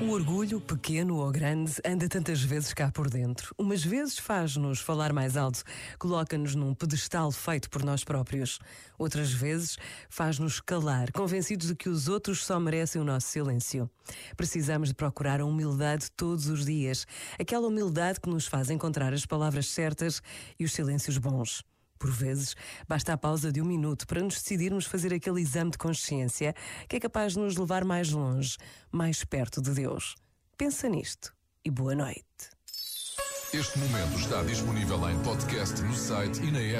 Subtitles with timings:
[0.00, 3.54] O orgulho, pequeno ou grande, anda tantas vezes cá por dentro.
[3.56, 5.64] Umas vezes faz-nos falar mais alto,
[5.98, 8.58] coloca-nos num pedestal feito por nós próprios.
[8.98, 9.78] Outras vezes
[10.10, 13.90] faz-nos calar, convencidos de que os outros só merecem o nosso silêncio.
[14.36, 17.06] Precisamos de procurar a humildade todos os dias,
[17.38, 20.22] aquela humildade que nos faz encontrar as palavras certas
[20.60, 21.64] e os silêncios bons.
[21.98, 22.54] Por vezes,
[22.86, 26.54] basta a pausa de um minuto para nos decidirmos fazer aquele exame de consciência
[26.88, 28.56] que é capaz de nos levar mais longe,
[28.90, 30.14] mais perto de Deus.
[30.56, 31.32] Pensa nisto
[31.64, 32.24] e boa noite.
[33.52, 36.76] Este momento está disponível em podcast no site e na app.